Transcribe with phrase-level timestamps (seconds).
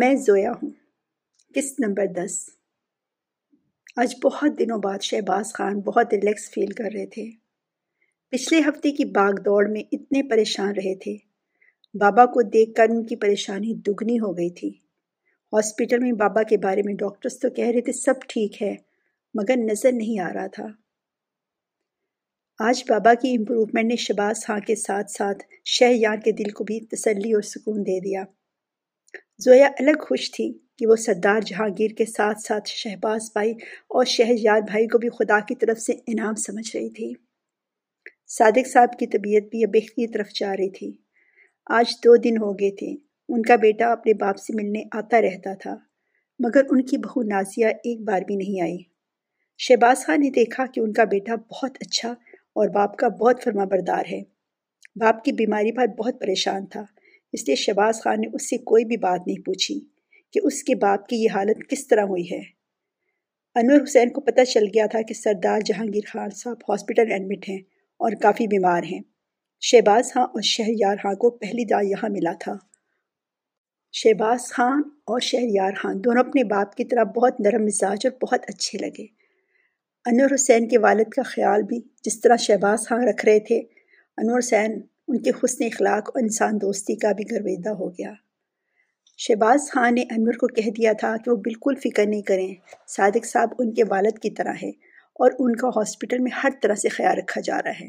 [0.00, 0.70] میں زویا ہوں۔
[1.54, 2.50] قسط نمبر دس۔
[3.96, 7.30] آج بہت دنوں بعد شہباز خان بہت ریلیکس فیل کر رہے تھے۔
[8.30, 11.16] پچھلے ہفتے کی باغ دوڑ میں اتنے پریشان رہے تھے۔
[11.94, 14.68] بابا کو دیکھ کر ان کی پریشانی دگنی ہو گئی تھی۔
[15.52, 18.74] ہاسپٹل میں بابا کے بارے میں ڈاکٹرز تو کہہ رہے تھے سب ٹھیک ہے،
[19.34, 20.66] مگر نظر نہیں آ رہا تھا۔
[22.58, 26.64] آج بابا کی امپروومنٹ نے شباز خاں کے ساتھ ساتھ شہ یار کے دل کو
[26.64, 28.24] بھی تسلی اور سکون دے دیا۔
[29.44, 33.50] زویا الگ خوش تھی کہ وہ سردار جہانگیر کے ساتھ ساتھ شہباز بھائی
[33.88, 37.12] اور شہر بھائی کو بھی خدا کی طرف سے انعام سمجھ رہی تھی۔
[38.28, 40.92] صادق صاحب کی طبیعت بھی اب کی طرف جا رہی تھی۔
[41.66, 42.94] آج دو دن ہو گئے تھے۔
[43.28, 45.76] ان کا بیٹا اپنے باپ سے ملنے آتا رہتا تھا،
[46.38, 48.78] مگر ان کی بہو نازیہ ایک بار بھی نہیں آئی۔
[49.58, 52.10] شہباز خان نے دیکھا کہ ان کا بیٹا بہت اچھا
[52.52, 54.22] اور باپ کا بہت فرما بردار ہے۔
[54.96, 56.84] باپ کی بیماری پر بہت پریشان تھا۔
[57.32, 59.80] اس لیے شہباز خان نے اس سے کوئی بھی بات نہیں پوچھی
[60.32, 62.60] کہ اس کے باپ کی یہ حالت کس طرح ہوئی ہے۔
[63.54, 67.58] انور حسین کو پتہ چل گیا تھا کہ سردار جہانگیر خان صاحب ہاسپٹل ایڈمٹ ہیں
[67.96, 69.00] اور کافی بیمار ہیں۔
[69.60, 72.56] شہباز خان اور شہریار خان کو پہلی دا یہاں ملا تھا۔
[73.92, 78.40] شہباز خان اور شہریار خان دونوں اپنے باپ کی طرح بہت نرم مزاج اور بہت
[78.48, 79.06] اچھے لگے۔
[80.04, 83.58] انور حسین کے والد کا خیال بھی جس طرح شہباز خان رکھ رہے تھے،
[84.16, 88.12] انور حسین ان کے حسن اخلاق اور انسان دوستی کا بھی گرویدہ ہو گیا۔
[89.18, 92.54] شہباز خان نے انور کو کہہ دیا تھا کہ وہ بالکل فکر نہیں کریں،
[92.88, 94.70] صادق صاحب ان کے والد کی طرح ہے
[95.14, 97.88] اور ان کا ہاسپٹل میں ہر طرح سے خیال رکھا جا رہا ہے۔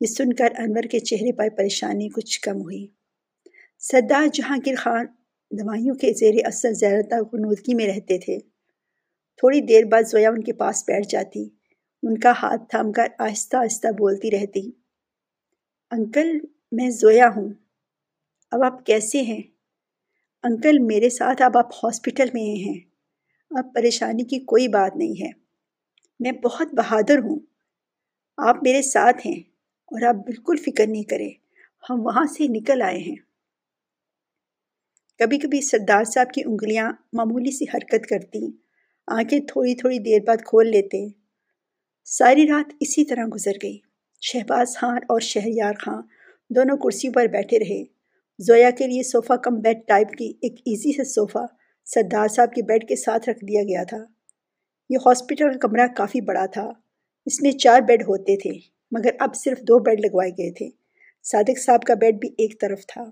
[0.00, 2.86] یہ سن کر انور کے چہرے پر پریشانی کچھ کم ہوئی۔
[3.78, 5.06] سردار جہانگیر خان
[5.50, 8.38] دوائیوں کے زیر اثر زیادہ غنودگی میں رہتے تھے۔
[9.36, 11.48] تھوڑی دیر بعد زویا ان کے پاس بیٹھ جاتی۔
[12.02, 14.83] ان کا ہاتھ تھام کر آہستہ آہستہ بولتی رہتی۔
[15.96, 16.38] انکل،
[16.72, 17.48] میں زویا ہوں۔
[18.50, 19.42] اب آپ کیسے ہیں؟
[20.42, 22.78] انکل، میرے ساتھ اب آپ ہاسپٹل میں ہیں۔
[23.50, 25.30] اب پریشانی کی کوئی بات نہیں ہے۔
[26.20, 27.38] میں بہت بہادر ہوں۔
[28.36, 29.40] آپ میرے ساتھ ہیں
[29.86, 31.30] اور آپ بالکل فکر نہیں کریں،
[31.90, 33.16] ہم وہاں سے نکل آئے ہیں۔
[35.18, 38.46] کبھی کبھی سردار صاحب کی انگلیاں معمولی سی حرکت کرتی،
[39.06, 41.08] آنکھیں تھوڑی تھوڑی دیر بعد کھول لیتے۔
[42.04, 43.78] ساری رات اسی طرح گزر گئی۔
[44.26, 46.02] شہباز خان اور شہریار خان
[46.50, 47.84] دونوں کرسی پر بیٹھے رہے۔
[48.38, 51.46] زویا کے لیے صوفہ کم بیڈ ٹائپ کی ایک ایزی سے صوفہ
[51.84, 54.04] سردار صاحب کے بیڈ کے ساتھ رکھ دیا گیا تھا۔
[54.88, 56.70] یہ ہاسپٹل کا کمرہ کافی بڑا تھا۔
[57.26, 58.50] اس میں چار بیڈ ہوتے تھے،
[58.90, 60.68] مگر اب صرف دو بیڈ لگوائے گئے تھے۔
[61.22, 63.04] صادق صاحب کا بیڈ بھی ایک طرف تھا۔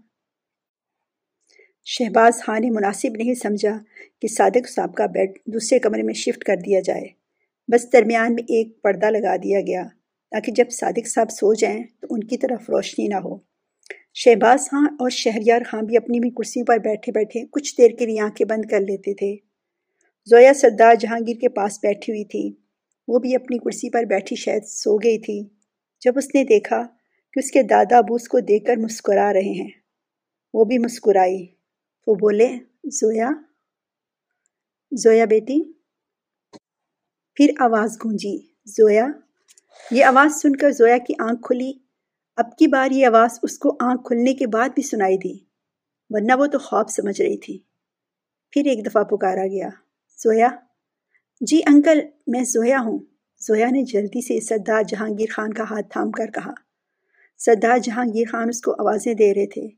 [1.84, 3.78] شہباز خان نے مناسب نہیں سمجھا
[4.22, 7.04] کہ صادق صاحب کا بیڈ دوسرے کمرے میں شفٹ کر دیا جائے۔
[7.68, 9.86] بس درمیان میں ایک پردہ لگا دیا گیا۔
[10.32, 13.38] تاکہ جب صادق صاحب سو جائیں تو ان کی طرف روشنی نہ ہو۔
[14.14, 18.06] شہباز خان اور شہریار خان بھی اپنی بھی کرسیوں پر بیٹھے بیٹھے کچھ دیر کے
[18.06, 19.36] لیے آنکھیں بند کر لیتے تھے۔
[20.24, 22.56] زویا سردار جہانگیر کے پاس بیٹھی ہوئی تھی۔
[23.08, 25.48] وہ بھی اپنی کرسی پر بیٹھی شاید سو گئی تھی۔
[26.04, 26.86] جب اس نے دیکھا
[27.32, 29.70] کہ اس کے دادا ابو اس کو دیکھ کر مسکرا رہے ہیں۔
[30.54, 31.46] وہ بھی مسکرائی۔
[32.06, 32.48] وہ بولے،
[32.90, 33.30] زویا۔
[34.92, 35.72] زویا بیٹی۔
[37.34, 39.06] پھر آواز گونجی۔ زویا۔
[39.90, 41.72] یہ آواز سن کر زویا کی آنکھ کھلی۔
[42.36, 45.38] اب کی بار یہ آواز اس کو آنکھ کھلنے کے بعد بھی سنائی دی،
[46.10, 47.58] ورنہ وہ تو خواب سمجھ رہی تھی۔
[48.50, 49.68] پھر ایک دفعہ پکارا گیا،
[50.22, 50.48] زویا۔
[51.40, 52.98] جی انکل، میں زویا ہوں۔
[53.40, 56.52] زویا نے جلدی سے سردار جہانگیر خان کا ہاتھ تھام کر کہا۔
[57.38, 59.68] سردار جہانگیر خان اس کو آوازیں دے رہے تھے۔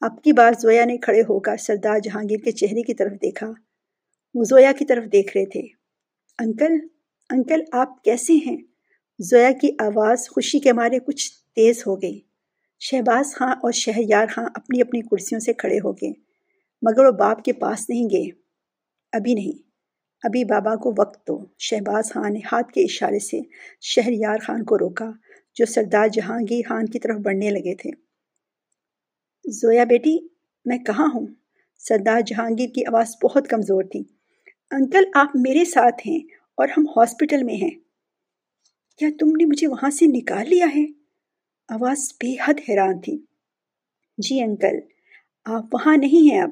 [0.00, 3.52] اب کی بار زویا نے کھڑے ہو کر سردار جہانگیر کے چہرے کی طرف دیکھا۔
[4.34, 5.62] وہ زویا کی طرف دیکھ رہے تھے۔
[6.38, 6.86] انکل
[7.30, 8.56] انکل، آپ کیسے ہیں؟
[9.30, 12.20] زویا کی آواز خوشی کے مارے کچھ تیز ہو گئی۔
[12.80, 16.12] شہباز خاں اور شہریار خاں اپنی اپنی کرسیوں سے کھڑے ہو گئے،
[16.82, 18.30] مگر وہ باپ کے پاس نہیں گئے۔
[19.12, 19.62] ابھی نہیں،
[20.22, 23.40] ابھی بابا کو وقت دو۔ شہباز خان نے ہاتھ کے اشارے سے
[23.80, 25.10] شہریار خان کو روکا،
[25.54, 27.90] جو سردار جہانگیر خان کی طرف بڑھنے لگے تھے۔
[29.50, 30.18] زویا بیٹی،
[30.64, 31.26] میں کہاں ہوں؟
[31.78, 34.02] سردار جہانگیر کی آواز بہت کمزور تھی۔
[34.70, 36.20] انکل، آپ میرے ساتھ ہیں
[36.54, 37.81] اور ہم ہاسپٹل میں ہیں۔
[39.02, 40.84] کیا تم نے مجھے وہاں سے نکال لیا ہے؟
[41.68, 43.24] آواز بے حد حیران تھی۔
[44.18, 44.78] جی انکل،
[45.44, 46.50] آپ وہاں نہیں ہیں اب۔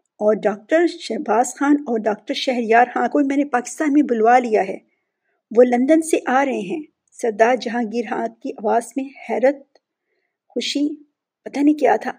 [0.00, 4.68] اور ڈاکٹر شہباز خان اور ڈاکٹر شہریار خان کو میں نے پاکستان میں بلوا لیا
[4.68, 4.78] ہے۔
[5.56, 6.82] وہ لندن سے آ رہے ہیں۔
[7.12, 9.78] سردار جہانگیر خان کی آواز میں حیرت،
[10.48, 11.02] خوشی،
[11.44, 12.12] پتہ نہیں کیا تھا۔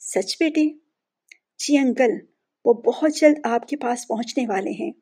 [0.00, 0.64] سچ بیٹے؟
[1.58, 2.10] جی انکل،
[2.64, 4.92] وہ بہت جلد آپ کے پاس پہنچنے والے ہیں۔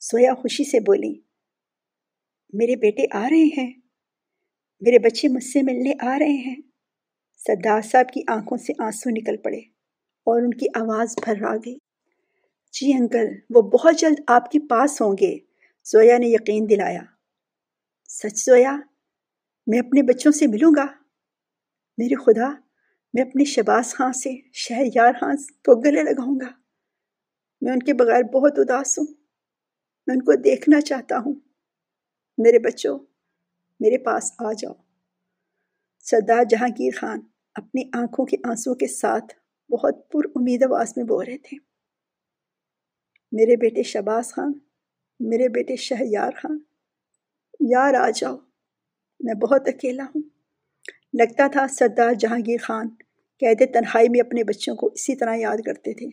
[0.00, 1.23] سویا خوشی سے بولی
[2.56, 3.72] میرے بیٹے آ رہے ہیں۔
[4.80, 6.56] میرے بچے مجھ سے ملنے آ رہے ہیں۔
[7.36, 9.58] سردار صاحب کی آنکھوں سے آنسو نکل پڑے
[10.24, 11.76] اور ان کی آواز پھر آ گئی۔
[12.72, 15.38] جی انکل، وہ بہت جلد آپ کے پاس ہوں گے۔
[15.84, 17.00] زویا نے یقین دلایا۔
[18.08, 18.76] سچ زویا،
[19.66, 20.86] میں اپنے بچوں سے ملوں گا؟
[21.98, 22.50] میرے خدا،
[23.14, 26.50] میں اپنے شباز خاں سے، شہر یار خان کو گلے لگاؤں گا۔
[27.60, 29.06] میں ان کے بغیر بہت اداس ہوں۔
[30.06, 31.34] میں ان کو دیکھنا چاہتا ہوں۔
[32.38, 32.98] میرے بچوں،
[33.80, 34.72] میرے پاس آ جاؤ۔
[36.00, 37.20] سردار جہانگیر خان
[37.54, 39.34] اپنی آنکھوں کے آنسو کے ساتھ
[39.72, 41.56] بہت پر امید آواز میں بول رہے تھے۔
[43.32, 44.52] میرے بیٹے شباز خان،
[45.20, 46.58] میرے بیٹے شہیار خان،
[47.60, 48.36] یار آ جاؤ،
[49.20, 50.22] میں بہت اکیلا ہوں۔
[51.18, 52.88] لگتا تھا سردار جہانگیر خان
[53.40, 56.06] قید تنہائی میں اپنے بچوں کو اسی طرح یاد کرتے تھے۔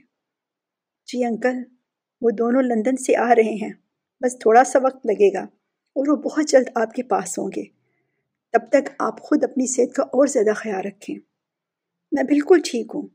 [1.05, 1.75] جی انکل،
[2.21, 3.73] وہ دونوں لندن سے آ رہے ہیں،
[4.21, 5.60] بس تھوڑا سا وقت لگے گا۔
[5.95, 7.63] اور وہ بہت جلد آپ کے پاس ہوں گے۔
[8.51, 11.15] تب تک آپ خود اپنی صحت کا اور زیادہ خیال رکھیں۔
[12.11, 13.07] میں بالکل ٹھیک ہوں۔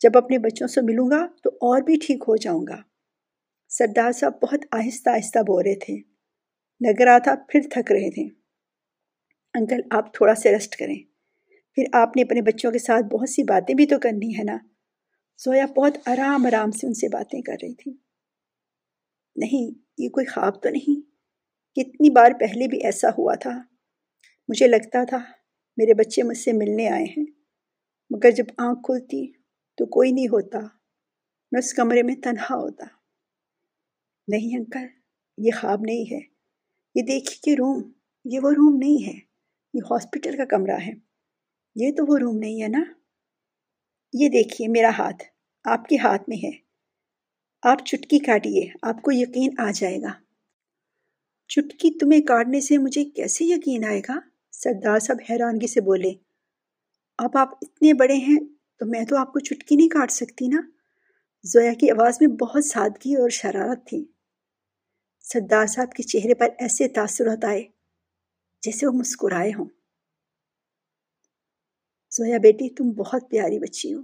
[0.00, 2.82] جب اپنے بچوں سے ملوں گا تو اور بھی ٹھیک ہو جاؤں گا۔
[3.68, 5.96] سردار صاحب بہت آہستہ آہستہ بول رہے تھے۔
[6.80, 8.34] لگ رہا تھا پھر تھک رہے تھے۔
[9.54, 10.98] انکل آپ تھوڑا سے ریسٹ کریں۔
[11.74, 14.58] پھر آپ نے اپنے بچوں کے ساتھ بہت سی باتیں بھی تو کرنی ہے نا؟
[15.44, 17.92] زویا بہت آرام آرام سے ان سے باتیں کر رہی تھی۔
[19.36, 21.13] نہیں، یہ کوئی خواب تو نہیں۔
[21.74, 23.62] کتنی بار پہلے بھی ایسا ہوا تھا۔
[24.48, 25.18] مجھے لگتا تھا
[25.76, 27.24] میرے بچے مجھ سے ملنے آئے ہیں،
[28.10, 29.32] مگر جب آنکھ کھلتی
[29.76, 30.58] تو کوئی نہیں ہوتا،
[31.52, 32.86] میں اس کمرے میں تنہا ہوتا۔
[34.28, 34.86] نہیں انکل،
[35.38, 36.20] یہ خواب نہیں ہے۔
[36.94, 37.92] یہ دیکھیے کہ روم،
[38.24, 39.20] یہ وہ روم نہیں ہے،
[39.74, 40.92] یہ ہاسپٹل کا کمرہ ہے۔
[41.74, 42.84] یہ تو وہ روم نہیں ہے نا؟
[44.12, 45.24] یہ دیکھیے میرا ہاتھ،
[45.64, 46.50] آپ کے ہاتھ میں ہے۔
[47.62, 50.23] آپ چٹکی کاٹیے، آپ کو یقین آ جائے گا۔
[51.50, 54.18] چٹکی تمہیں کاٹنے سے مجھے کیسے یقین آئے گا؟
[54.52, 56.12] سردار صاحب حیرانگی سے بولے،
[57.18, 58.38] اب آپ اتنے بڑے ہیں
[58.80, 60.60] تو میں تو آپ کو چٹکی نہیں کاٹ سکتی نا؟
[61.44, 64.04] زویا کی آواز میں بہت سادگی اور شرارت تھی۔
[65.24, 67.62] سردار صاحب کے چہرے پر ایسے تاثرات آئے
[68.62, 69.68] جیسے وہ مسکرائے ہوں۔
[72.12, 74.00] زویا بیٹی، تم بہت پیاری بچی ہو۔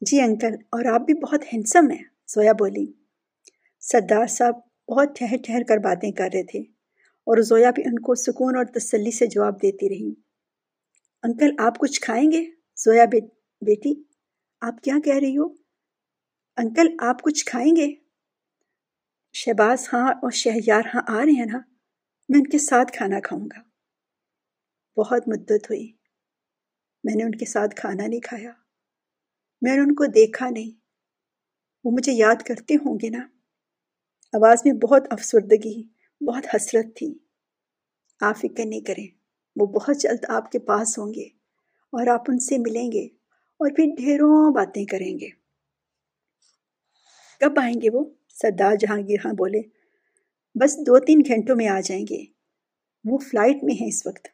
[0.00, 2.86] جی انکل، اور آپ بھی بہت ہینسم ہیں، زویا بولی۔
[3.82, 4.54] سردار صاحب
[4.88, 6.58] بہت ٹھہر ٹھہر کر باتیں کر رہے تھے
[7.26, 10.12] اور زویا بھی ان کو سکون اور تسلی سے جواب دیتی رہی۔
[11.24, 12.44] انکل، آپ کچھ کھائیں گے؟
[12.76, 13.04] زویا
[13.62, 13.92] بیٹی،
[14.62, 15.46] آپ کیا کہہ رہی ہو؟
[16.56, 17.88] انکل، آپ کچھ کھائیں گے؟
[19.34, 21.58] شہباز ہاں اور شہیار ہاں آ رہے ہیں نا،
[22.28, 23.60] میں ان کے ساتھ کھانا کھاؤں گا۔
[24.96, 25.92] بہت مدت ہوئی،
[27.04, 28.52] میں نے ان کے ساتھ کھانا نہیں کھایا،
[29.62, 30.70] میں نے ان کو دیکھا نہیں۔
[31.84, 33.26] وہ مجھے یاد کرتے ہوں گے نا۔
[34.34, 35.82] آواز میں بہت افسردگی
[36.20, 37.18] بہت حسرت تھی۔
[38.20, 39.06] آپ فکر نہیں کریں،
[39.56, 41.24] وہ بہت جلد آپ کے پاس ہوں گے
[41.92, 43.04] اور آپ ان سے ملیں گے
[43.56, 45.28] اور پھر ڈھیروں باتیں کریں گے۔
[47.40, 49.60] کب آئیں گے وہ؟ سردار جہانگیر ہاں بولے،
[50.54, 52.24] بس دو تین گھنٹوں میں آ جائیں گے۔
[53.04, 54.28] وہ فلائٹ میں ہیں اس وقت۔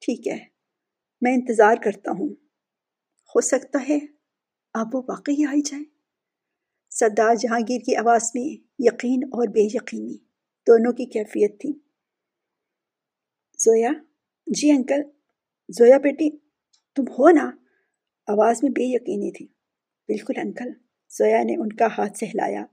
[0.00, 0.44] ٹھیک ہے،
[1.20, 2.28] میں انتظار کرتا ہوں۔
[3.34, 3.98] ہو سکتا ہے
[4.74, 5.99] آپ وہ واقعی آئی جائیں۔
[6.90, 10.16] سردار جہانگیر کی آواز میں یقین اور بے یقینی
[10.66, 11.72] دونوں کی کیفیت تھی۔
[13.58, 13.90] زویا
[14.46, 15.02] جی انکل،
[15.68, 16.30] زویا بیٹی،
[16.96, 17.50] تم ہو نا؟
[18.26, 19.46] آواز میں بے یقینی تھی۔
[20.06, 20.72] بالکل انکل،
[21.10, 22.64] زویا نے ان کا ہاتھ سہلایا۔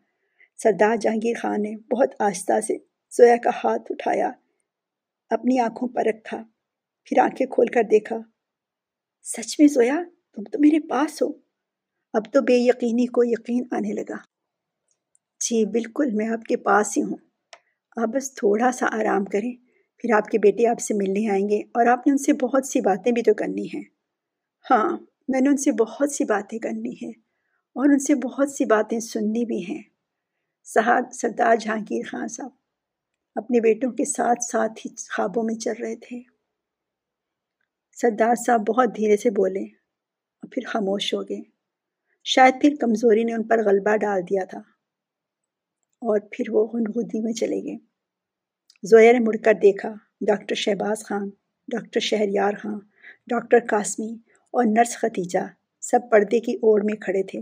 [0.58, 2.78] سردار جہانگیر خان نے بہت آہستہ سے
[3.12, 4.32] زویا کا ہاتھ اٹھایا،
[5.30, 6.44] اپنی آنکھوں پر رکھا،
[7.04, 8.18] پھر آنکھیں کھول کر دیکھا۔
[9.24, 10.04] سچ میں زویا،
[10.36, 11.47] تم تو میرے پاس ہو۔
[12.14, 14.16] اب تو بے یقینی کو یقین آنے لگا۔
[15.40, 17.18] جی بالکل، میں آپ کے پاس ہی ہوں۔
[17.98, 19.52] آپ بس تھوڑا سا آرام کریں،
[19.98, 22.66] پھر آپ کے بیٹے آپ سے ملنے آئیں گے اور آپ نے ان سے بہت
[22.66, 23.84] سی باتیں بھی تو کرنی ہیں۔
[24.72, 24.98] ہاں
[25.28, 27.12] میں نے ان سے بہت سی باتیں کرنی ہیں
[27.76, 29.82] اور ان سے بہت سی باتیں سننی بھی ہیں۔
[30.64, 32.52] صحاد سردار جہانگیر خان صاحب،
[33.36, 36.22] اپنے بیٹوں کے ساتھ ساتھ ہی خوابوں میں چل رہے تھے۔
[37.92, 41.57] سردار صاحب بہت دھیرے سے بولے اور پھر خاموش ہو گئے۔
[42.30, 44.60] شاید پھر کمزوری نے ان پر غلبہ ڈال دیا تھا۔
[46.02, 47.78] اور پھر وہ غنغدی میں چلے گئے۔
[48.84, 51.30] زویا نے مڑ کر دیکھا، doctor Shahbaz Khan,
[51.68, 52.80] doctor Shahryar Khan,
[53.28, 54.14] doctor Qasmi
[54.52, 55.40] اور نرس ختیجہ
[55.82, 57.40] سب پردے کی اوڑ میں کھڑے تھے۔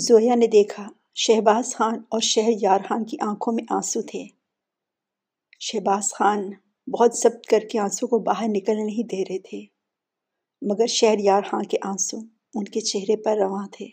[0.00, 4.24] زویا نے دیکھا، شہباز خان اور شہر یار خان کی آنکھوں میں آنسو تھے۔
[5.60, 6.50] شہباز خان
[6.90, 9.64] بہت ضبط کر کے آنسو کو باہر نکلنے نہیں دے رہے تھے،
[10.62, 13.86] مگر شہر یار خان کے آنسو ان کے چہرے پر رواں تھے۔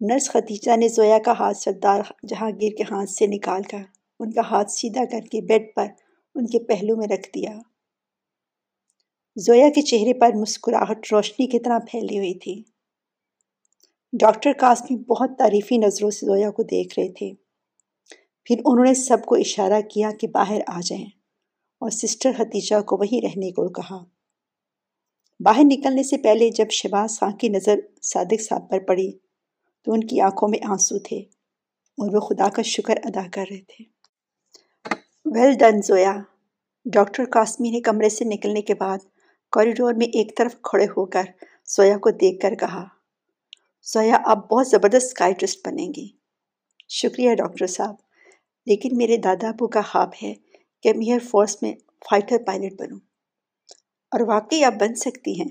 [0.00, 3.82] نرس ختیجہ نے زویا کا ہاتھ سردار جہانگیر کے ہاتھ سے نکال کر
[4.20, 5.86] ان کا ہاتھ سیدھا کر کے بیڈ پر
[6.34, 7.58] ان کے پہلو میں رکھ دیا۔
[9.36, 12.62] زویا کے چہرے پر مسکراہٹ روشنی کی طرح پھیلی ہوئی تھی۔
[14.12, 17.32] ڈاکٹر قاسمی بہت تعریفی نظروں سے زویا کو دیکھ رہے تھے۔
[18.44, 21.06] پھر انہوں نے سب کو اشارہ کیا کہ باہر آ جائیں
[21.80, 24.11] اور سسٹر حتیجہ کو وہیں رہنے کو کہا۔
[25.42, 29.12] باہر نکلنے سے پہلے جب شباز خان کی نظر صادق صاحب پر پڑی
[29.84, 31.18] تو ان کی آنکھوں میں آنسو تھے
[31.98, 33.84] اور وہ خدا کا شکر ادا کر رہے تھے۔
[35.24, 36.16] Well done Zoya
[36.84, 38.98] doctor Qasmi نے کمرے سے نکلنے کے بعد
[39.50, 41.22] کوریڈور میں ایک طرف کھڑے ہو کر
[41.66, 42.84] زویا کو دیکھ کر کہا
[43.82, 46.08] زویا آپ بہت زبردست کائٹرسٹ بنیں گی
[46.88, 47.94] شکریہ، ڈاکٹر صاحب۔
[48.66, 50.34] لیکن میرے دادا ابو کا خواب ہے
[50.82, 51.72] کہ میں ایئر فورس میں
[52.10, 52.98] فائٹر پائلٹ بنوں۔
[54.12, 55.48] اور واقعی آپ بن سکتی ہیں۔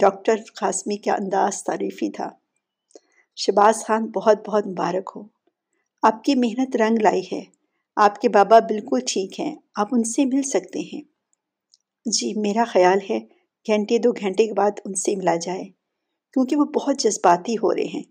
[0.00, 2.30] ڈاکٹر قاسمی کا انداز تعریفی تھا۔
[3.36, 5.22] شباز خان، بہت بہت مبارک ہو۔
[6.02, 7.44] آپ کی محنت رنگ لائی ہے۔
[7.96, 11.02] آپ کے بابا بالکل ٹھیک ہیں۔ آپ ان سے مل سکتے ہیں۔
[12.06, 13.18] جی میرا خیال ہے،
[13.66, 15.64] گھنٹے دو گھنٹے کے بعد ان سے ملا جائے۔
[16.32, 18.02] کیونکہ وہ بہت جذباتی ہو رہے ہیں۔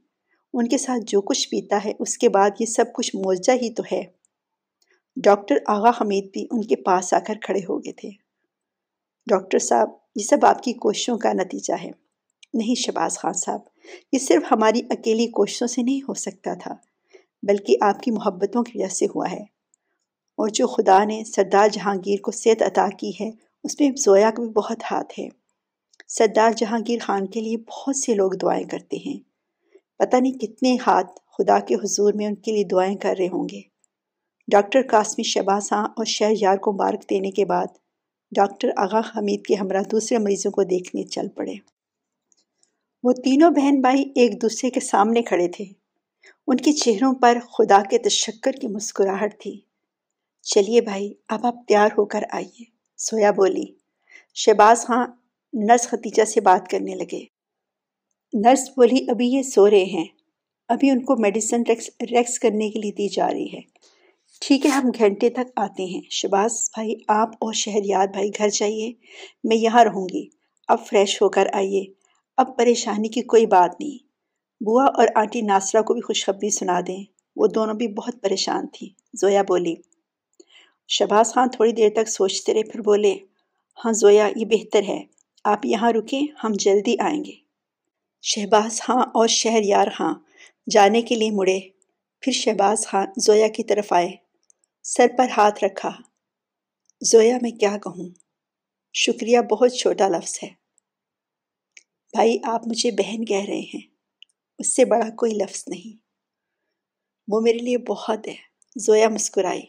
[0.54, 3.74] ان کے ساتھ جو کچھ پیتا ہے، اس کے بعد یہ سب کچھ موجہ ہی
[3.74, 4.04] تو ہے۔
[5.16, 8.27] ڈاکٹر آغا حمید بھی ان کے پاس آ کر کھڑے ہو گئے تھے۔
[9.30, 11.92] ڈاکٹر صاحب، یہ سب آپ کی کوششوں کا نتیجہ ہے۔
[12.54, 13.60] نہیں شباز خان صاحب،
[14.12, 16.76] یہ صرف ہماری اکیلی کوششوں سے نہیں ہو سکتا تھا،
[17.44, 19.42] بلکہ آپ کی محبتوں کی وجہ سے ہوا ہے۔
[20.38, 23.32] اور جو خدا نے سردار جہانگیر کو صحت عطا کی ہے،
[23.64, 25.30] اس میں زویا کا بھی بہت ہاتھ ہے۔
[26.08, 29.20] سردار جہانگیر خان کے لیے بہت سے لوگ دعائیں کرتے ہیں۔
[29.98, 33.50] پتہ نہیں کتنے ہاتھ خدا کے حضور میں ان کے لیے دعائیں کر رہے ہوں
[33.52, 33.62] گے۔
[34.48, 37.68] ڈاکٹر قاسمی شباساں اور شہر یار کو مارک دینے کے بعد
[38.32, 41.54] ڈاکٹر آغا حمید کے ہمراہ دوسرے مریضوں کو دیکھنے چل پڑے۔
[43.04, 45.66] وہ تینوں بہن بھائی ایک دوسرے کے سامنے کھڑے تھے۔
[46.48, 49.60] ان کے چہروں پر خدا کے تشکر کی مسکراہٹ تھی۔
[50.42, 52.64] چلیے بھائی، اب آپ تیار ہو کر آئیے۔
[52.98, 53.66] سویا بولی۔
[54.36, 55.08] شہباز خاں
[55.54, 57.26] نرس ختیجہ سے بات کرنے لگے۔
[58.34, 60.06] نرس بولی، ابھی یہ سو رہے ہیں۔
[60.68, 63.62] ابھی ان کو میڈیسن ریکس ریکس کرنے کے لیے دی جا رہی ہے۔
[64.42, 68.94] ٹھیک ہے، ہم گھنٹے تک آتے ہیں۔ شباز بھائی، آپ اور شہریار بھائی گھر جائیے،
[69.44, 70.28] میں یہاں رہوں گی۔
[70.68, 71.86] اب فریش ہو کر آئیے۔
[72.38, 73.98] اب پریشانی کی کوئی بات نہیں۔
[74.64, 77.04] بوا اور آنٹی ناصرہ کو بھی خوشخبری سنا دیں۔
[77.36, 79.76] وہ دونوں بھی بہت پریشان تھیں زویا بولی
[80.88, 83.16] شباز خان تھوڑی دیر تک سوچتے رہے، پھر بولے
[83.86, 85.04] ہاں زویا، یہ بہتر ہے۔
[85.44, 87.32] آپ یہاں رکیں، ہم جلدی آئیں گے۔
[88.22, 90.14] شہباز خاں اور شہر یار خاں
[90.70, 91.60] جانے کے لیے مڑے۔
[92.22, 94.27] پھر شہباز خان زویا کی طرف آئے۔
[94.90, 95.92] سر پر ہاتھ رکھا۔
[97.02, 98.10] زویا، میں کیا کہوں؟
[98.94, 100.50] شکریہ، بہت چھوٹا لفظ ہے۔
[102.14, 103.82] بھائی، آپ مجھے بہن کہہ رہے ہیں۔
[104.60, 105.98] اس سے بڑا کوئی لفظ نہیں۔
[107.28, 108.36] وہ میرے لیے بہت ہے۔
[108.80, 109.62] زویا مسکرائی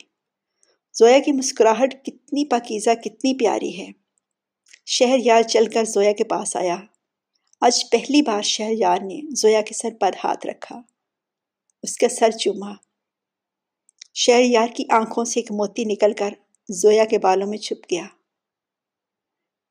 [0.94, 3.88] زویا کی مسکراہٹ کتنی پاکیزہ، کتنی پیاری ہے۔
[4.86, 6.76] شہر یار چل کر زویا کے پاس آیا۔
[7.60, 10.82] آج پہلی بار شہر یار نے زویا کے سر پر ہاتھ رکھا۔
[11.82, 12.87] اس کا سر چوما۔
[14.20, 16.30] شہر یار کی آنکھوں سے ایک موتی نکل کر
[16.68, 18.04] زویا کے بالوں میں چھپ گیا۔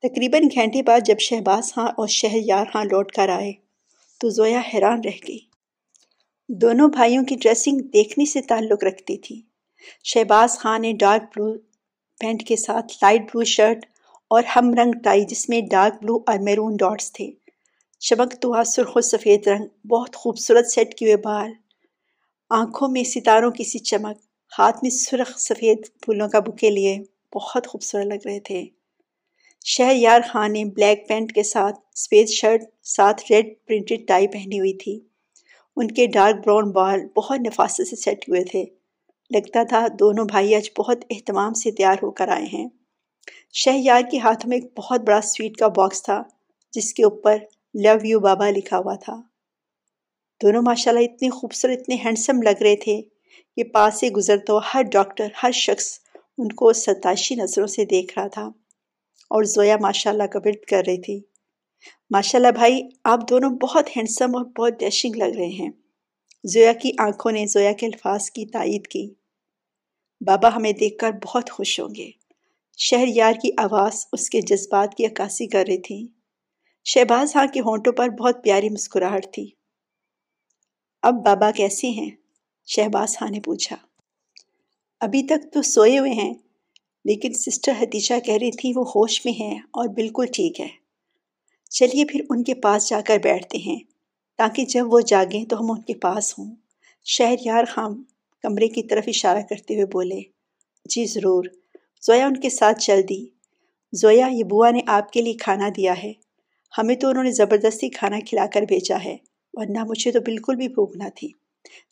[0.02, 3.52] تقریباً گھنٹے بعد جب شہباز ہاں اور شہر یار ہاں لوٹ کر آئے
[4.20, 5.38] تو زویا حیران رہ گئی۔
[6.48, 9.42] دونوں بھائیوں کی ڈریسنگ دیکھنے سے تعلق رکھتی تھی۔
[10.04, 11.58] شہباز خان نے ڈارک بلو
[12.20, 13.86] پینٹ کے ساتھ لائٹ بلو شرٹ
[14.28, 17.30] اور ہم رنگ ٹائی جس میں ڈارک بلو اور میرون ڈاٹس تھے۔
[18.00, 21.50] چمک تو سرخ و سفید رنگ، بہت خوبصورت سیٹ کیے بال۔
[22.50, 24.27] آنکھوں میں ستاروں کی سی چمک۔
[24.58, 26.98] ہاتھ میں سرخ سفید پھولوں کا بکے لیے
[27.34, 28.64] بہت خوبصورت لگ رہے تھے۔
[29.64, 34.58] شہر یار خان نے بلیک پینٹ کے ساتھ سفید شرٹ، ساتھ ریڈ پرنٹڈ ٹائی پہنی
[34.58, 35.00] ہوئی تھی۔
[35.76, 38.64] ان کے ڈارک براؤن بال بہت نفاست سے سیٹ ہوئے تھے۔
[39.34, 42.68] لگتا تھا دونوں بھائی آج بہت اہتمام سے تیار ہو کر آئے ہیں۔
[43.52, 46.22] شہ یار کے ہاتھ میں ایک بہت بڑا سویٹ کا باکس تھا،
[46.72, 47.36] جس کے اوپر
[47.74, 49.20] لو یو بابا لکھا ہوا تھا۔
[50.42, 53.02] دونوں ماشاء اللہ اتنے خوبصورت، اتنے ہینڈسم لگ رہے تھے۔
[53.58, 55.98] کہ پاس سے گزرتا ہوا ہر ڈاکٹر، ہر شخص
[56.38, 58.42] ان کو ستائشی نظروں سے دیکھ رہا تھا
[59.30, 61.20] اور زویا ماشاء اللہ کا ورد کر رہی تھی۔
[62.10, 65.70] ماشاء اللہ بھائی، آپ دونوں بہت ہینڈسم اور بہت ڈیشنگ لگ رہے ہیں۔
[66.44, 69.14] زویا کی آنکھوں نے زویا کے الفاظ کی تائید کی۔
[70.20, 72.10] بابا ہمیں دیکھ کر بہت خوش ہوں گے۔
[72.78, 76.06] شہر یار کی آواز اس کے جذبات کی عکاسی کر رہی تھی۔
[76.84, 79.50] شہباز ہاں کے ہونٹوں پر بہت پیاری مسکراہٹ تھی۔
[81.02, 82.10] اب بابا کیسے ہیں؟
[82.68, 83.76] شہباز ہاں نے پوچھا۔
[85.00, 86.34] ابھی تک تو سوئے ہوئے ہیں،
[87.04, 90.68] لیکن سسٹر حتیجہ کہہ رہی تھی وہ ہوش میں ہیں اور بالکل ٹھیک ہے۔
[91.70, 93.78] چلیے پھر ان کے پاس جا کر بیٹھتے ہیں۔
[94.36, 96.54] تاکہ جب وہ جاگیں تو ہم ان کے پاس ہوں۔
[97.04, 98.02] شہر یار خام
[98.42, 100.20] کمرے کی طرف اشارہ کرتے ہوئے بولے
[100.84, 101.44] جی ضرور۔
[102.02, 103.26] زویا ان کے ساتھ چل دی۔
[103.92, 106.12] زویا، یہ بوا نے آپ کے لیے کھانا دیا ہے۔
[106.78, 109.16] ہمیں تو انہوں نے زبردستی کھانا کھلا کر بھیجا ہے،
[109.52, 111.28] ورنہ مجھے تو بالکل بھی بھوک نہ تھی۔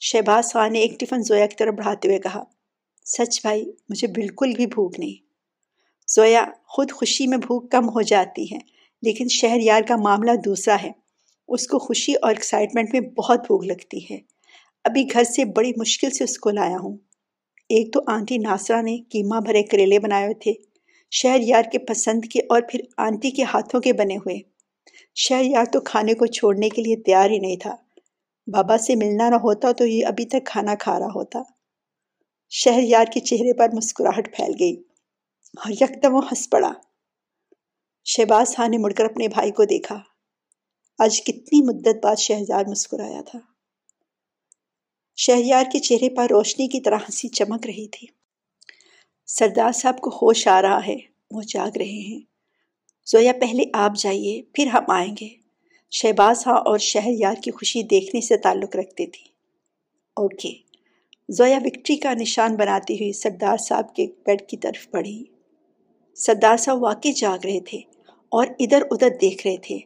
[0.01, 2.45] شہباز خان نے ایک ٹفن زویا کی طرف بڑھاتے ہوئے کہا،
[3.05, 5.27] سچ بھائی، مجھے بالکل بھی بھوک نہیں۔
[6.09, 8.59] زویا، خود خوشی میں بھوک کم ہو جاتی ہے،
[9.03, 10.91] لیکن شہر یار کا معاملہ دوسرا ہے۔
[11.49, 14.19] اس کو خوشی اور ایکسائٹمنٹ میں بہت بھوک لگتی ہے۔
[14.85, 16.97] ابھی گھر سے بڑی مشکل سے اس کو لایا ہوں۔
[17.69, 20.53] ایک تو آنٹی ناسرا نے کیما بھرے کریلے بنائے ہوئے تھے۔
[21.11, 24.39] شہر یار کے پسند کے اور پھر آنٹی کے ہاتھوں کے بنے ہوئے۔
[25.15, 27.77] شہر یار تو کھانے کو چھوڑنے کے لیے تیار ہی نہیں تھا۔
[28.47, 31.43] بابا سے ملنا نہ ہوتا تو یہ ابھی تک کھانا کھا رہا ہوتا۔
[32.51, 34.83] شہر یار کے چہرے پر مسکراہٹ پھیل گئی
[35.59, 36.73] اور یکدم وہ ہنس پڑا۔
[38.05, 39.99] شہباز خان نے مڑ کر اپنے بھائی کو دیکھا۔
[40.99, 43.39] آج کتنی مدت بعد شہزاد مسکرایا تھا۔
[45.17, 48.07] شہریار کے چہرے پر روشنی کی طرح ہنسی چمک رہی تھی۔
[49.27, 50.97] سردار صاحب کو ہوش آ رہا ہے۔
[51.31, 52.21] وہ جاگ رہے ہیں۔
[53.07, 55.46] زویا پہلے آپ جائیے، پھر ہم آئیں گے۔
[55.91, 59.25] شہباز ہاں اور شہر یار کی خوشی دیکھنے سے تعلق رکھتے تھی۔
[60.17, 60.53] اوکے
[61.29, 65.25] زویا وکٹری کا نشان بناتی ہوئی سردار صاحب کے بیڈ کی طرف بڑھی۔
[66.15, 67.79] سردار صاحب واقعی جاگ رہے تھے
[68.29, 69.79] اور ادھر ادھر دیکھ رہے تھے۔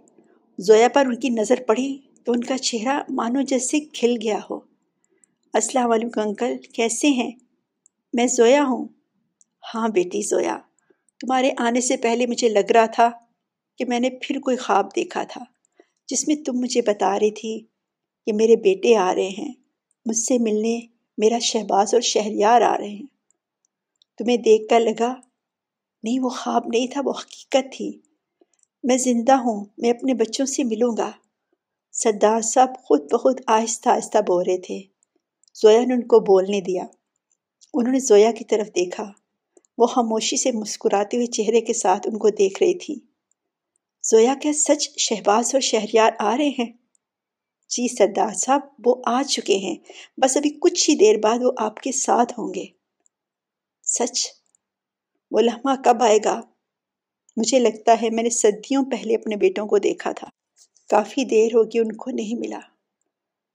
[0.58, 4.60] زویا پر ان کی نظر پڑی تو ان کا چہرہ مانو جیسے کھل گیا ہو۔
[5.52, 7.30] السلام علیکم انکل، کیسے ہیں؟
[8.12, 8.88] میں زویا ہوں۔
[9.74, 10.58] ہاں بیٹی زویا،
[11.20, 13.10] تمہارے آنے سے پہلے مجھے لگ رہا تھا
[13.78, 15.40] کہ میں نے پھر کوئی خواب دیکھا تھا۔
[16.10, 17.60] جس میں تم مجھے بتا رہی تھی
[18.26, 19.52] کہ میرے بیٹے آ رہے ہیں،
[20.06, 20.80] مجھ سے ملنے
[21.18, 23.06] میرا شہباز اور شہریار آ رہے ہیں۔
[24.18, 25.14] تمہیں دیکھ کر لگا،
[26.02, 27.98] نہیں، وہ خواب نہیں تھا، وہ حقیقت تھی۔
[28.82, 31.10] میں زندہ ہوں، میں اپنے بچوں سے ملوں گا۔
[31.92, 34.82] سردار صاحب خود بخود آہستہ آہستہ بول رہے تھے۔
[35.54, 36.84] زویا نے ان کو بولنے دیا۔
[37.74, 39.12] انہوں نے زویا کی طرف دیکھا۔
[39.78, 43.09] وہ خاموشی سے مسکراتے ہوئے چہرے کے ساتھ ان کو دیکھ رہی تھی
[44.02, 46.72] زویا کیا سچ شہباز اور شہریار آ رہے ہیں۔
[47.68, 49.76] جی سردار صاحب، وہ آ چکے ہیں۔
[50.16, 52.64] بس ابھی کچھ ہی دیر بعد وہ آپ کے ساتھ ہوں گے۔
[53.84, 54.26] سچ،
[55.30, 56.40] وہ لمحہ کب آئے گا؟
[57.36, 60.26] مجھے لگتا ہے میں نے صدیوں پہلے اپنے بیٹوں کو دیکھا تھا۔
[60.88, 62.60] کافی دیر ہوگی ان کو نہیں ملا۔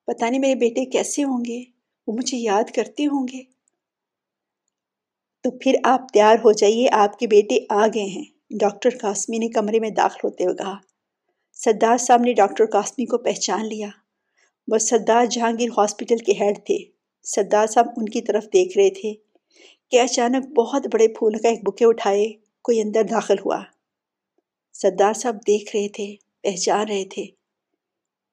[0.06, 1.64] پتہ نہیں میرے بیٹے کیسے ہوں گے؟
[2.08, 3.44] وہ مجھے یاد کرتے ہوں گے۔
[5.44, 9.48] تو پھر آپ تیار ہو جائیے، آپ کے بیٹے آ گئے ہیں۔ ڈاکٹر قاسمی نے
[9.48, 10.78] کمرے میں داخل ہوتے ہوئے کہا،
[11.54, 13.88] سردار صاحب نے ڈاکٹر قاسمی کو پہچان لیا۔
[14.68, 16.78] وہ سردار جہانگیر ہاسپٹل کے ہیڈ تھے۔
[17.24, 19.14] سردار صاحب ان کی طرف دیکھ رہے تھے
[19.92, 23.62] کہ اچانک بہت بڑے پھول کا ایک بکے اٹھائے کوئی اندر داخل ہوا۔
[24.74, 27.26] سردار صاحب دیکھ رہے تھے، پہچان رہے تھے۔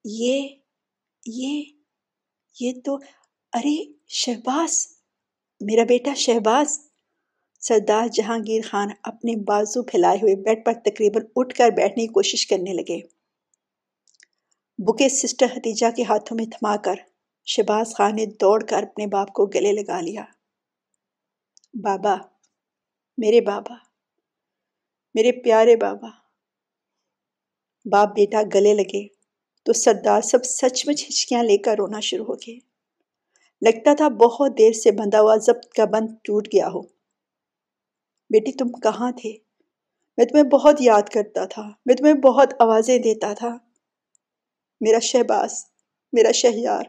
[0.04, 0.48] یہ
[1.26, 1.62] یہ
[2.60, 2.94] یہ تو،
[3.52, 4.86] ارے شہباز،
[5.60, 6.91] میرا بیٹا شہباز۔
[7.62, 12.46] سردار جہانگیر خان اپنے بازو پھیلائے ہوئے بیڈ پر تقریباً اٹھ کر بیٹھنے کی کوشش
[12.46, 13.00] کرنے لگے۔
[14.78, 16.94] بکے سسٹر حتیجہ کے ہاتھوں میں تھما کر
[17.46, 20.24] شہباز خان نے دوڑ کر اپنے باپ کو گلے لگا لیا۔
[21.74, 22.16] بابا،
[23.18, 23.74] میرے بابا،
[25.14, 26.08] میرے پیارے بابا۔
[27.84, 29.06] باپ بیٹا گلے لگے
[29.66, 32.58] تو سردار سب سچ مچ ہچکیاں لے کر رونا شروع ہو گئے۔
[33.62, 37.01] لگتا تھا بہت دیر سے بندھا ہوا ضبط کا بند ٹوٹ گیا ہو۔
[38.32, 39.32] بیٹی تم کہاں تھے؟
[40.16, 43.56] میں تمہیں بہت یاد کرتا تھا، میں تمہیں بہت آوازیں دیتا تھا۔
[44.80, 45.64] میرا شہباز،
[46.12, 46.84] میرا شہریار۔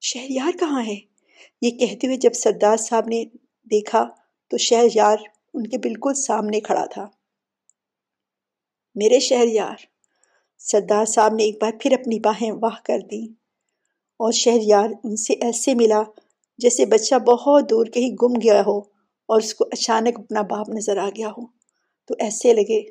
[0.00, 0.96] شہریار کہاں ہے؟
[1.62, 3.24] یہ کہتے ہوئے جب سردار صاحب نے
[3.70, 4.04] دیکھا
[4.50, 5.16] تو شہر یار
[5.54, 7.08] ان کے بالکل سامنے کھڑا تھا۔
[8.94, 9.76] میرے شہر یار
[10.58, 13.32] سردار صاحب نے ایک بار پھر اپنی باہیں واہ کر دیں۔
[14.18, 16.02] اور شہر یار ان سے ایسے ملا
[16.58, 18.95] جیسے بچہ بہت دور کہیں گم گیا ہو۔
[19.26, 21.46] اور اس کو اچانک اپنا باپ نظر آ گیا ہو،
[22.06, 22.82] تو ایسے لگے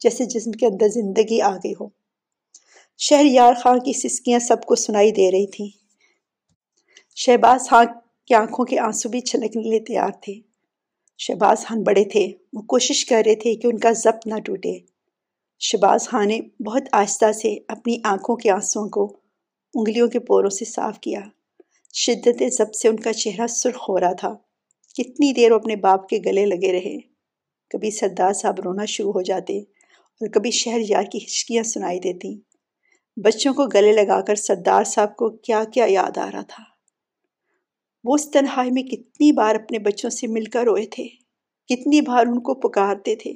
[0.00, 1.88] جیسے جسم کے اندر زندگی آ گئی ہو۔
[2.98, 5.68] شہر یار خان کی سسکیاں سب کو سنائی دے رہی تھیں۔
[7.16, 7.86] شہباز خان
[8.26, 10.34] کی آنکھوں کے آنسو بھی چھلکنے لیے تیار تھے۔
[11.18, 14.78] شہباز خان بڑے تھے، وہ کوشش کر رہے تھے کہ ان کا ضبط نہ ٹوٹے۔
[15.60, 19.16] شہباز خان نے بہت آہستہ سے اپنی آنکھوں کے آنسوؤں کو
[19.74, 21.20] انگلیوں کے پوروں سے صاف کیا۔
[21.94, 24.34] شدت ضبط سے ان کا چہرہ سرخ ہو رہا تھا۔
[24.94, 26.98] کتنی دیر وہ اپنے باپ کے گلے لگے رہے۔
[27.70, 32.40] کبھی سردار صاحب رونا شروع ہو جاتے اور کبھی شہر یار کی ہچکیاں سنائی دیتی۔
[33.16, 36.62] بچوں کو گلے لگا کر سردار صاحب کو کیا کیا یاد آ رہا تھا۔
[38.04, 41.08] وہ اس تنہائی میں کتنی بار اپنے بچوں سے مل کر روئے تھے،
[41.68, 43.32] کتنی بار ان کو پکارتے تھے۔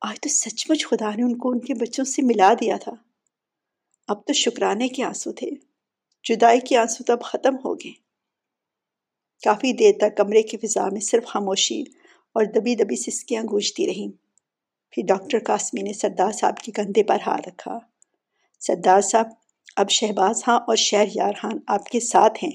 [0.00, 2.92] آج تو سچ مچ خدا نے ان کو ان کے بچوں سے ملا دیا تھا۔
[4.08, 5.48] اب تو شکرانے کے آنسو تھے۔
[6.24, 8.11] جدائی کے آنسو تو اب ختم ہو گئے۔
[9.44, 11.82] کافی دیر تک کمرے کی فضا میں صرف خاموشی
[12.32, 14.08] اور دبی دبی سسکیاں گونجتی رہیں۔
[14.90, 17.78] پھر ڈاکٹر قاسمی نے سردار صاحب کے کندھے پر ہاتھ رکھا۔
[18.60, 19.26] سردار صاحب،
[19.76, 22.52] اب شہباز ہاں اور شہر یار خان آپ کے ساتھ ہیں۔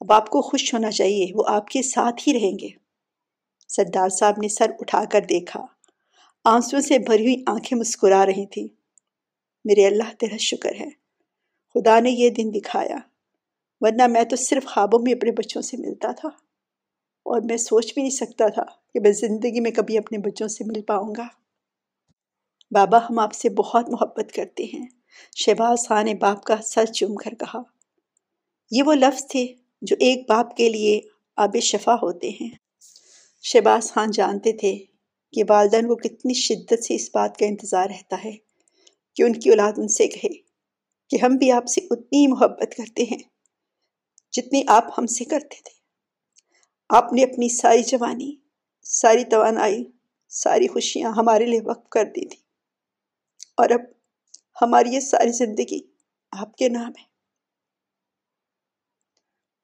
[0.00, 2.68] اب آپ کو خوش ہونا چاہیے، وہ آپ کے ساتھ ہی رہیں گے۔
[3.68, 5.66] سردار صاحب نے سر اٹھا کر دیکھا۔
[6.44, 8.68] آنسو سے بھری ہوئی آنکھیں مسکرا رہی تھیں۔
[9.64, 10.88] میرے اللہ تیرا شکر ہے۔
[11.74, 13.09] خدا نے یہ دن دکھایا۔
[13.80, 16.28] ورنہ میں تو صرف خوابوں میں اپنے بچوں سے ملتا تھا
[17.22, 18.62] اور میں سوچ بھی نہیں سکتا تھا
[18.94, 21.26] کہ میں زندگی میں کبھی اپنے بچوں سے مل پاؤں گا۔
[22.70, 24.86] بابا ہم آپ سے بہت محبت کرتے ہیں۔
[25.36, 27.62] شہباز خان نے باپ کا سر چوم کر کہا۔
[28.70, 29.46] یہ وہ لفظ تھے
[29.82, 31.00] جو ایک باپ کے لیے
[31.36, 32.50] آب شفا ہوتے ہیں۔
[33.42, 34.78] شہباز خان جانتے تھے
[35.32, 38.32] کہ والدین کو کتنی شدت سے اس بات کا انتظار رہتا ہے
[39.16, 40.28] کہ ان کی اولاد ان سے کہے
[41.10, 43.29] کہ ہم بھی آپ سے اتنی محبت کرتے ہیں۔
[44.32, 45.80] جتنی آپ ہم سے کرتے تھے۔
[46.88, 48.36] آپ نے اپنی ساری جوانی،
[48.82, 49.84] ساری توانائی،
[50.28, 52.38] ساری خوشیاں ہمارے لیے وقف کر دی تھی۔
[53.56, 53.80] اور اب
[54.62, 55.80] ہماری یہ ساری زندگی
[56.32, 57.10] آپ کے نام ہے۔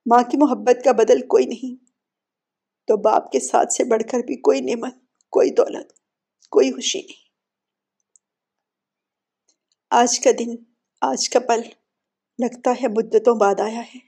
[0.06, 1.84] ماں کی محبت کا بدل کوئی نہیں،
[2.86, 4.94] تو باپ کے ساتھ سے بڑھ کر بھی کوئی نعمت،
[5.30, 5.92] کوئی دولت،
[6.50, 7.26] کوئی خوشی نہیں۔
[9.90, 10.54] آج کا دن،
[11.00, 11.60] آج کا پل
[12.38, 14.05] لگتا ہے مدتوں بعد آیا ہے۔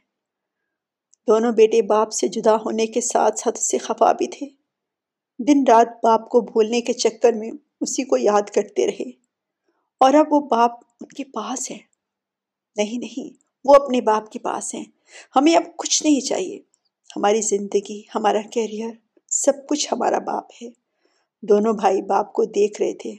[1.29, 4.47] دونوں بیٹے باپ سے جدا ہونے کے ساتھ ساتھ سے خفا بھی تھے۔
[5.39, 9.11] دن رات باپ کو بھولنے کے چکر میں اسی کو یاد کرتے رہے۔
[10.01, 11.79] اور اب وہ باپ ان کے پاس ہے۔
[12.77, 14.85] نہیں نہیں، وہ اپنے باپ کے پاس ہیں۔
[15.37, 16.61] ہمیں اب کچھ نہیں چاہیے۔
[17.17, 18.91] ہماری زندگی، ہمارا کیریئر
[19.29, 20.69] سب کچھ ہمارا باپ ہے۔
[21.43, 23.15] دونوں بھائی باپ کو دیکھ رہے تھے۔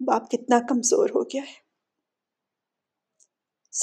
[0.00, 1.65] باپ کتنا کمزور ہو گیا ہے۔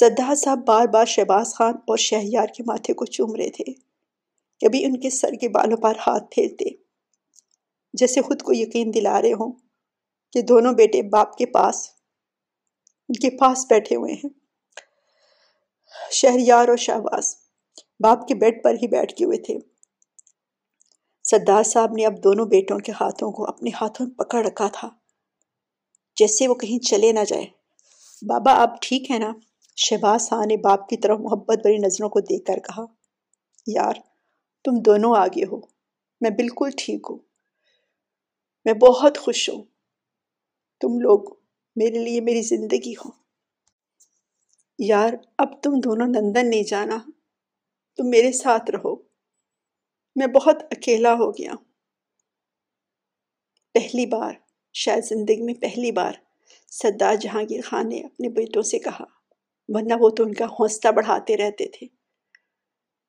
[0.00, 3.72] سدھا صاحب بار بار شہباز خان اور شہریار کے ماتھے کو چوم رہے تھے۔
[4.60, 6.64] کبھی ان کے سر کے بالوں پر ہاتھ پھیرتے۔
[7.92, 9.52] جیسے خود کو یقین دلا رہے ہوں
[10.32, 11.88] کہ دونوں بیٹے باپ کے پاس،
[13.08, 14.30] ان کے پاس بیٹھے ہوئے ہیں۔
[16.10, 17.36] شہریار اور شہباز
[18.00, 19.58] باپ کے بیڈ پر ہی بیٹھ کے ہوئے تھے۔
[21.24, 24.88] سردار صاحب نے اب دونوں بیٹوں کے ہاتھوں کو اپنے ہاتھوں میں پکڑ رکھا تھا،
[26.16, 27.46] جیسے وہ کہیں چلے نہ جائے
[28.22, 29.32] بابا، آپ ٹھیک ہے نا؟
[29.78, 32.84] شہباز خان نے باپ کی طرف محبت بری نظروں کو دیکھ کر کہا،
[33.66, 33.94] یار،
[34.64, 35.60] تم دونوں آگے ہو،
[36.20, 37.18] میں بالکل ٹھیک ہوں،
[38.64, 39.62] میں بہت خوش ہوں،
[40.80, 41.34] تم لوگ
[41.76, 43.10] میرے لیے میری زندگی ہو۔
[44.78, 46.98] یار، اب تم دونوں لندن نہیں جانا،
[47.98, 48.94] تم میرے ساتھ رہو،
[50.16, 51.52] میں بہت اکیلا ہو گیا
[53.74, 54.32] پہلی بار،
[54.74, 56.12] شاید زندگی میں پہلی بار،
[56.72, 59.04] سردار جہانگیر خان نے اپنے بیٹوں سے کہا
[59.68, 61.86] ورنہ وہ تو ان کا حوصلہ بڑھاتے رہتے تھے۔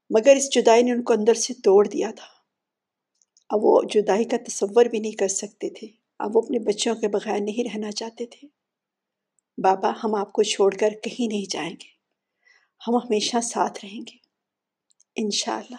[0.10, 2.26] مگر اس جدائی نے ان کو اندر سے توڑ دیا تھا۔
[3.50, 5.88] اب وہ جدائی کا تصور بھی نہیں کر سکتے تھے۔
[6.20, 8.48] اب وہ اپنے بچوں کے بغیر نہیں رہنا چاہتے تھے۔
[9.58, 11.96] بابا، ہم آپ کو چھوڑ کر کہیں نہیں جائیں گے۔
[12.88, 14.18] ہم ہمیشہ ساتھ رہیں گے۔
[15.16, 15.76] انشاءاللہ۔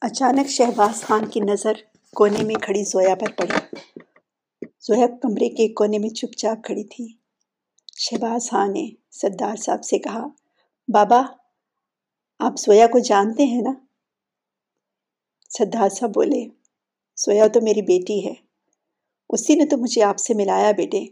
[0.00, 1.72] اچانک شہباز خان کی نظر
[2.16, 3.76] کونے میں کھڑی زویا پر پڑی۔
[4.80, 7.19] زویا کمرے کے کونے میں چپ چاپ کھڑی تھی۔
[8.02, 10.26] شہباز خان نے سردار صاحب سے کہا،
[10.88, 11.22] بابا،
[12.38, 13.72] آپ سویا کو جانتے ہیں نا؟
[15.50, 16.48] سردار صاحب بولے،
[17.16, 18.34] سویا تو میری بیٹی ہے۔
[19.28, 21.04] اسی نے تو مجھے آپ سے ملایا بیٹے۔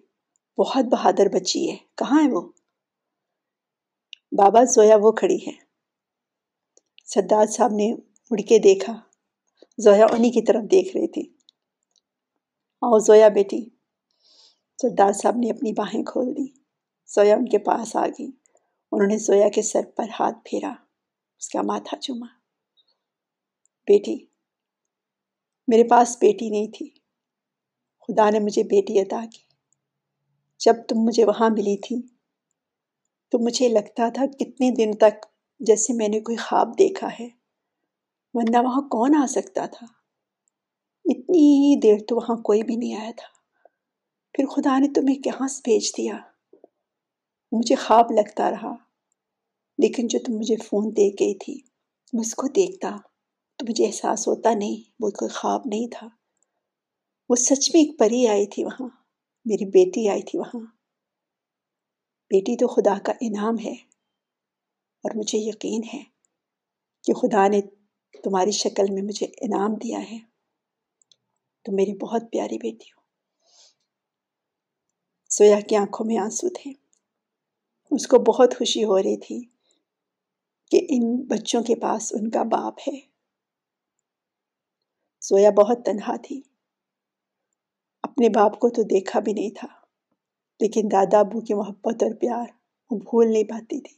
[0.59, 2.41] بہت بہادر بچی ہے۔ کہاں ہے وہ؟
[4.33, 5.53] بابا زویا وہ کھڑی ہے۔
[7.05, 7.93] سردار صاحب نے
[8.31, 9.01] مڑ کے دیکھا۔
[9.79, 11.23] زویا انہی کی طرف دیکھ رہی تھی۔
[12.83, 13.69] آؤ زویا بیٹی۔
[14.83, 16.58] سردار صاحب نے اپنی باہیں کھول دی
[17.15, 18.27] زویا ان کے پاس آ گئی۔
[18.93, 20.71] انہوں نے زویا کے سر پر ہاتھ پھیرا۔
[21.39, 22.27] اس کا ماتھا چوما۔
[23.87, 24.27] بیٹی،
[25.69, 26.91] میرے پاس بیٹی نہیں تھی۔
[28.01, 29.43] خدا نے مجھے بیٹی عطا کی۔
[30.59, 32.03] جب تم مجھے وہاں ملی تھی،
[33.31, 35.27] تو مجھے لگتا تھا کتنے دن تک
[35.61, 37.29] جیسے میں نے کوئی خواب دیکھا ہے۔
[38.35, 39.87] ورنہ وہاں کون آ سکتا تھا؟
[41.05, 43.39] اتنی ہی دیر تو وہاں کوئی بھی نہیں آیا تھا۔
[44.33, 46.19] پھر خدا نے تمہیں کہاں سے بھیج دیا؟
[47.53, 48.75] مجھے خواب لگتا رہا۔
[49.79, 51.61] لیکن جو تم مجھے فون دے گئی تھی،
[52.13, 52.97] میں اس کو دیکھتا
[53.57, 56.09] تو مجھے احساس ہوتا نہیں، وہ کوئی خواب نہیں تھا۔
[57.29, 58.89] وہ سچ میں ایک پری آئی تھی وہاں،
[59.45, 60.61] میری بیٹی آئی تھی وہاں۔
[62.31, 63.73] بیٹی تو خدا کا انعام ہے
[65.05, 66.05] اور مجھے یقین ہے
[67.05, 67.61] کہ خدا نے
[68.25, 70.19] تمہاری شکل میں مجھے انعام دیا ہے۔
[71.65, 73.01] تو میری بہت پیاری بیٹی ہو۔
[75.31, 76.88] سویا کی آنکھوں میں آنسو تھے۔
[77.91, 79.45] اس کو بہت خوشی ہو رہی تھی
[80.71, 83.01] کہ ان بچوں کے پاس ان کا باپ ہے۔
[85.21, 86.43] سویا بہت تنہا تھی۔
[88.03, 89.69] اپنے باپ کو تو دیکھا بھی نہیں تھا،
[90.61, 92.47] لیکن دادا، ابو کی محبت اور پیار
[92.91, 93.97] وہ بھول نہیں پاتی تھی۔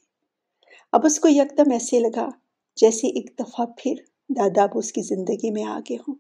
[0.92, 2.29] اب اس کو یکدم ایسے لگا
[2.76, 3.94] جیسے ایک دفعہ پھر
[4.29, 6.14] دادا ابو اس کی زندگی میں آگے ہوں۔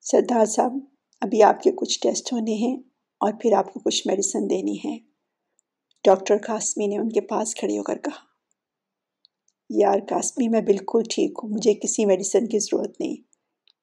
[0.00, 0.72] سردار صاحب،
[1.20, 2.89] ابھی آپ کے کچھ ٹیسٹ ہونے ہیں۔
[3.20, 4.98] اور پھر آپ کو کچھ میڈیسن دینی ہے۔
[6.04, 8.30] ڈاکٹر قاسمی نے ان کے پاس کھڑے ہو کر کہا،
[9.70, 13.16] یار قاسمی میں بالکل ٹھیک ہوں، مجھے کسی میڈیسن کی ضرورت نہیں۔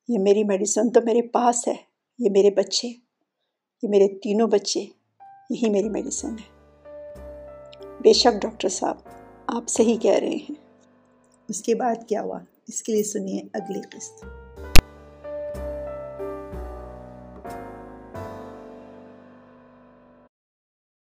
[0.08, 1.76] یہ میری میڈیسن تو میرے پاس ہے،
[2.20, 2.88] یہ میرے بچے،
[3.84, 4.80] یہ میرے تینوں بچے،
[5.50, 6.58] یہی میری میڈیسن ہے۔
[8.02, 8.98] بے شک ڈاکٹر صاحب،
[9.48, 10.56] آپ صحیح کہہ رہے ہیں۔
[11.48, 14.47] اس کے بعد کیا ہوا؟ اس کے لیے سنیے اگلی قسط۔